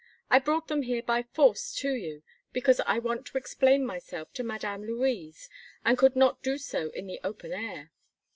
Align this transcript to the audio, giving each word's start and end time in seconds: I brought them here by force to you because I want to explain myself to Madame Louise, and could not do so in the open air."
I 0.31 0.39
brought 0.39 0.67
them 0.67 0.81
here 0.81 1.03
by 1.03 1.21
force 1.21 1.75
to 1.75 1.93
you 1.93 2.23
because 2.51 2.79
I 2.87 2.97
want 2.97 3.27
to 3.27 3.37
explain 3.37 3.85
myself 3.85 4.33
to 4.33 4.43
Madame 4.43 4.83
Louise, 4.83 5.47
and 5.85 5.95
could 5.95 6.15
not 6.15 6.41
do 6.41 6.57
so 6.57 6.89
in 6.95 7.05
the 7.05 7.19
open 7.23 7.53
air." 7.53 7.91